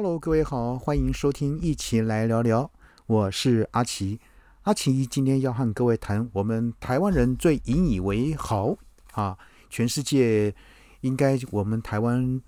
[0.00, 2.70] Hello，各位好，欢迎收听，一起来聊聊。
[3.06, 4.20] 我是阿奇，
[4.62, 8.76] 阿奇今天要和各位谈我们台湾人最引以为豪
[9.14, 9.36] 啊，
[9.68, 10.54] 全世界
[11.00, 12.40] 应该我们台湾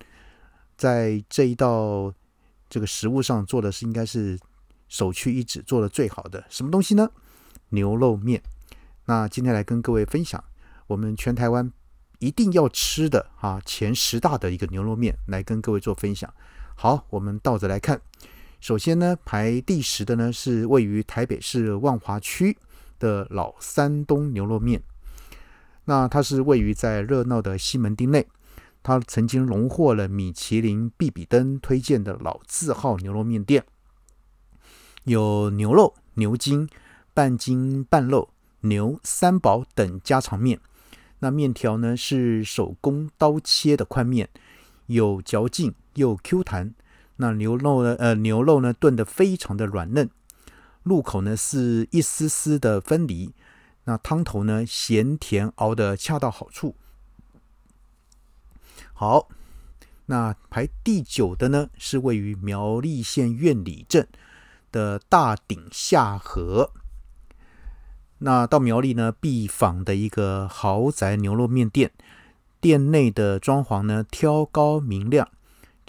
[0.76, 2.14] 在这一道
[2.68, 4.38] 这个食物上做的是应该是
[4.86, 7.10] 首屈一指，做的最好的什么东西呢？
[7.70, 8.40] 牛肉面。
[9.06, 10.44] 那今天来跟各位分享
[10.86, 11.72] 我们全台湾
[12.20, 16.32] 一定要吃的啊前十大的一个牛肉面，来跟各位做分享。
[16.82, 18.00] 好，我们倒着来看。
[18.58, 22.56] 首先呢，排第十的呢是位于台北市万华区
[22.98, 24.82] 的老山东牛肉面。
[25.84, 28.26] 那它是位于在热闹的西门町内，
[28.82, 33.62] 它曾经荣获了米其林必比登推荐的老字号牛肉面店。
[35.04, 36.66] 有牛肉、牛筋、
[37.12, 40.58] 半筋半肉、牛三宝等家常面。
[41.18, 44.30] 那面条呢是手工刀切的宽面，
[44.86, 45.74] 有嚼劲。
[45.94, 46.74] 又 Q 弹，
[47.16, 47.96] 那牛肉呢？
[47.98, 50.08] 呃，牛肉呢炖得非常的软嫩，
[50.82, 53.34] 入口呢是一丝丝的分离。
[53.84, 56.76] 那汤头呢咸甜熬得恰到好处。
[58.92, 59.28] 好，
[60.06, 64.06] 那排第九的呢是位于苗栗县苑里镇
[64.70, 66.72] 的大鼎下河。
[68.18, 71.90] 那到苗栗呢必访的一个豪宅牛肉面店，
[72.60, 75.30] 店内的装潢呢挑高明亮。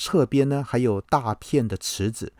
[0.03, 2.33] 侧边呢还有大片的池子，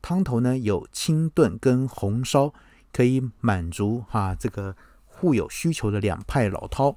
[0.00, 2.54] 汤头呢有清炖跟红烧，
[2.92, 6.94] 可以满足哈这个互有需求的两派老饕。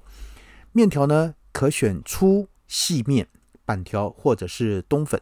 [0.73, 3.27] 面条呢可选粗细面、
[3.65, 5.19] 板条或者是冬粉。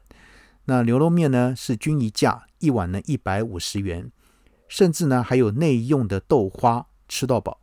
[0.66, 4.12] 那牛肉面呢是均一价，一碗呢一百五十元，
[4.68, 7.62] 甚至呢还有内用的豆花，吃到饱。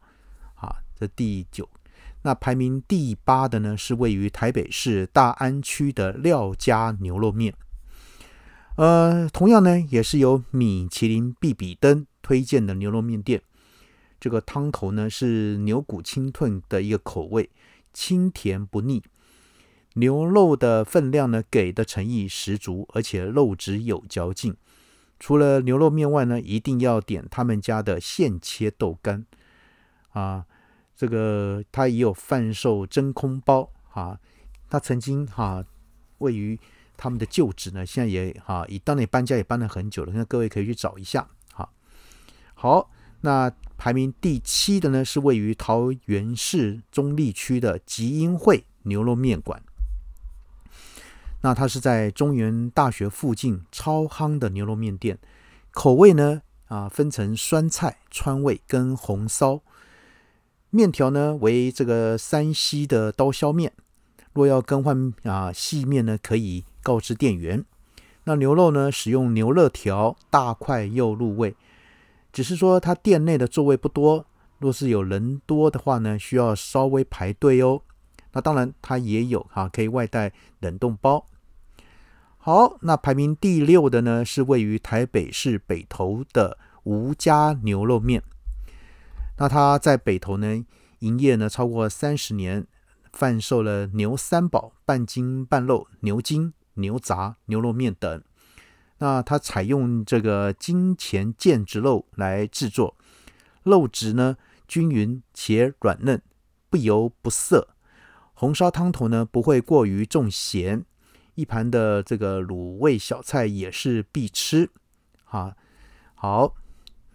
[0.54, 1.68] 啊，这第九。
[2.27, 7.55] 那排名第八的呢，是位于台北市大安区的廖家牛肉面。
[8.74, 13.41] 呃，同样呢，也是由米其林必比登推荐的牛肉面店。
[14.19, 17.48] 这个汤头呢是牛骨清炖的一个口味，
[17.92, 19.04] 清甜不腻。
[19.94, 24.56] 牛肉的分量呢给的诚意十足，而且肉质有嚼劲。
[25.20, 29.25] 除了牛肉面外呢，一定要点他们家的现切豆干
[30.10, 30.47] 啊。
[30.96, 34.18] 这个它也有贩售真空包哈，
[34.70, 35.62] 它曾经哈
[36.18, 36.58] 位于
[36.96, 41.68] 他们的旧址呢，现在也哈以当年搬家也搬了很久了，那各位可以去找一下哈。
[42.54, 42.90] 好，
[43.20, 49.62] 那排名第七的呢是位于桃园市中立区的吉英会牛肉面馆，
[51.42, 55.18] 那它是在中原大学附近超夯的牛肉面店，
[55.72, 59.60] 口味呢啊分成酸菜、川味跟红烧。
[60.76, 63.72] 面条呢为这个山西的刀削面，
[64.34, 67.64] 若要更换啊细面呢，可以告知店员。
[68.25, 71.56] 那牛肉呢使用牛肋条，大块又入味。
[72.31, 74.26] 只是说它店内的座位不多，
[74.59, 77.81] 若是有人多的话呢，需要稍微排队哦。
[78.32, 81.25] 那当然它也有哈，可以外带冷冻包。
[82.37, 88.22] 好，那排名第六的呢是位于台北市北投的吴家牛肉面。
[89.38, 90.64] 那他在北投呢
[91.00, 92.66] 营业呢超过三十年，
[93.12, 98.22] 贩售了牛三宝、半筋半肉、牛筋、牛杂、牛肉面等。
[98.98, 102.96] 那他采用这个金钱腱子肉来制作，
[103.62, 106.22] 肉质呢均匀且软嫩，
[106.70, 107.69] 不油不涩。
[108.32, 110.86] 红烧汤头呢不会过于重咸，
[111.34, 114.70] 一盘的这个卤味小菜也是必吃。
[115.25, 115.54] 好，
[116.14, 116.54] 好，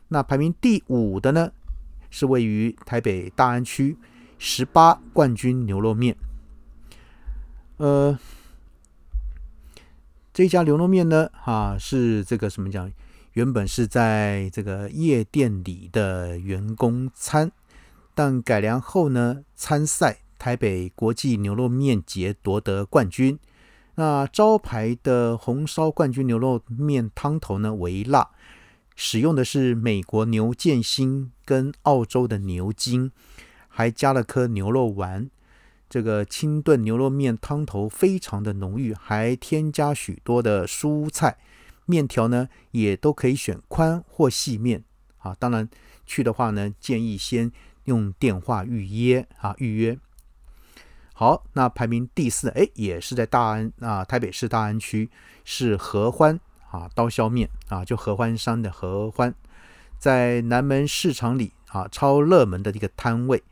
[0.09, 1.51] 那排名第五的呢？
[2.11, 3.97] 是位于台北大安区
[4.37, 6.15] 十八冠军牛肉面。
[7.77, 8.19] 呃，
[10.31, 12.91] 这家牛肉面呢，啊，是这个什么讲？
[13.33, 17.49] 原本是在这个夜店里的员工餐，
[18.13, 23.39] 但改良后呢，参赛台北国际牛肉面节夺得冠军。
[23.95, 28.29] 那招牌的红烧冠军牛肉面汤头呢，为辣。
[28.95, 33.11] 使用的是美国牛腱心跟澳洲的牛筋，
[33.67, 35.29] 还加了颗牛肉丸。
[35.89, 41.37] 这个清炖牛肉面汤头非常的浓郁，还添加许多的蔬菜。
[41.85, 44.83] 面条呢也都可以选宽或细面
[45.17, 45.35] 啊。
[45.37, 45.67] 当然
[46.05, 47.51] 去的话呢，建议先
[47.85, 49.97] 用电话预约啊，预约。
[51.13, 55.09] 好，那排名第四，哎，也是在大安啊，台北市大安区
[55.43, 56.39] 是合欢。
[56.71, 59.33] 啊，刀削面啊，就合欢山的合欢，
[59.99, 63.43] 在南门市场里啊，超热门的一个摊位，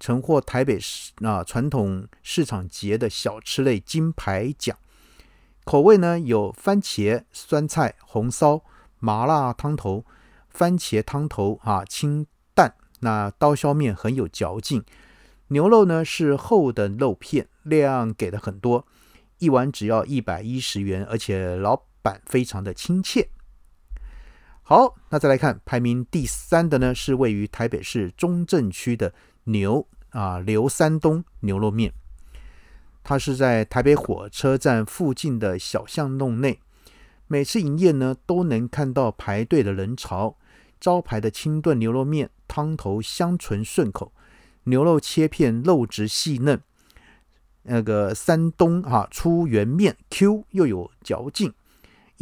[0.00, 4.76] 曾获台北市啊传统市场节的小吃类金牌奖。
[5.64, 8.62] 口味呢有番茄、酸菜、红烧、
[8.98, 10.04] 麻辣汤头、
[10.48, 12.74] 番茄汤头啊，清淡。
[13.00, 14.82] 那刀削面很有嚼劲。
[15.48, 18.86] 牛肉呢是厚的肉片，量给的很多，
[19.38, 23.30] 一碗只要一百一十元，而且老板非常的亲切。
[24.62, 29.12] 好，那再来看排名第三的呢，是位于台北市中正区的
[29.44, 31.92] 牛啊刘山东牛肉面。
[33.02, 36.60] 它是在台北火车站附近的小巷弄内，
[37.26, 40.36] 每次营业呢都能看到排队的人潮。
[40.78, 44.12] 招牌的清炖牛肉面，汤头香醇顺口，
[44.64, 46.60] 牛肉切片肉质细嫩，
[47.62, 51.52] 那个山东哈粗圆面 Q 又有嚼劲。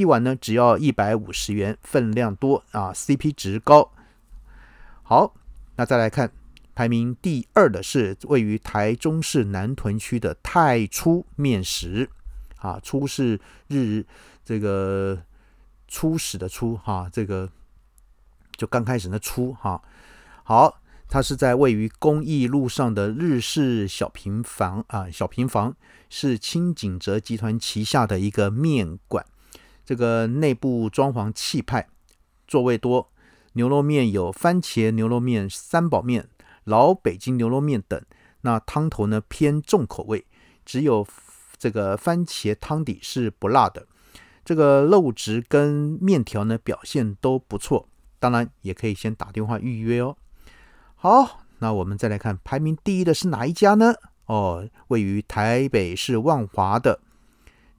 [0.01, 3.93] 一碗呢只要一百五十元，分量多啊，CP 值高。
[5.03, 5.35] 好，
[5.77, 6.33] 那再来看。
[6.73, 12.09] 排名第二的是位于台中市南屯区的太初面食，
[12.57, 13.39] 啊，初是
[13.69, 14.07] 日
[14.43, 15.21] 这个
[15.87, 17.51] 初始的初哈，这个
[18.57, 19.83] 就刚开始的初哈。
[20.43, 25.77] 好，它是在位于公益路上的日式小平房啊，小平房
[26.09, 29.27] 是清景泽集团旗下的一个面馆，
[29.91, 31.89] 这个内部装潢气派，
[32.47, 33.11] 座位多，
[33.55, 36.29] 牛肉面有番茄牛肉面、三宝面。
[36.63, 38.01] 老北京牛肉面等，
[38.43, 40.25] 那汤头呢偏重口味，
[40.65, 41.05] 只有
[41.59, 43.89] 这个番茄汤底是不辣的。
[44.45, 47.89] 这个肉质跟面条呢表现都不错，
[48.21, 50.17] 当然也可以先打电话预约哦。
[50.95, 53.95] 好，那我们再来看排名第一的是哪一家呢？
[54.27, 57.01] 哦，位于台北市万华的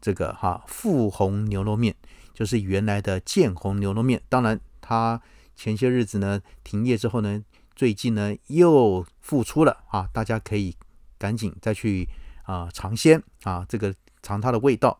[0.01, 1.95] 这个哈富红牛肉面，
[2.33, 4.21] 就是原来的建红牛肉面。
[4.27, 5.21] 当然，它
[5.55, 7.43] 前些日子呢停业之后呢。
[7.73, 10.75] 最近呢又复出了啊，大家可以
[11.17, 12.07] 赶紧再去
[12.43, 14.99] 啊尝鲜啊，这个尝它的味道。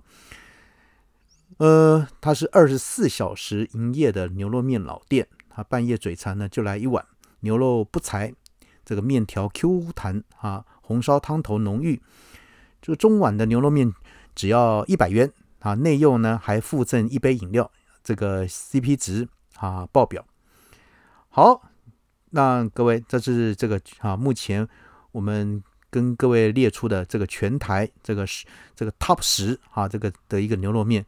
[1.58, 7.06] 呃，它是二十四小时营业的牛肉面老店，它半夜嘴馋呢就来一碗
[7.42, 8.34] 牛肉不柴，
[8.84, 12.02] 这个面条 Q 弹啊，红烧汤头浓郁。
[12.82, 13.94] 这个中碗的牛肉面
[14.36, 17.72] 只要一百元啊，内用呢还附赠一杯饮料，
[18.04, 20.26] 这个 CP 值啊爆表。
[21.30, 21.68] 好。
[22.34, 24.66] 那各位，这是这个啊，目前
[25.12, 31.06] 我们跟各位列出的这个全台这个是这个 top 十啊，这个的一个牛肉面，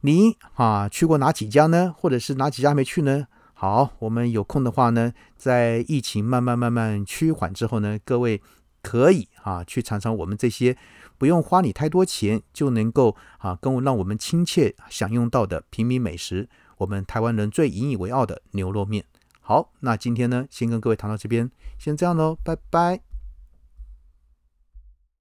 [0.00, 1.94] 你啊去过哪几家呢？
[1.96, 3.28] 或者是哪几家没去呢？
[3.54, 8.42] 好，我们有空的话呢，在疫情慢慢慢慢趋缓之后呢，各位
[8.82, 10.76] 可以啊去尝尝我们这些
[11.18, 16.48] 不用花你太多钱就能够啊跟让我们亲切享用到的平民美食，
[16.78, 19.04] 我们台湾人最引以为傲的牛肉面。
[19.40, 23.07] 好，那今天呢，先跟各位谈到这边，先这样喽，拜拜。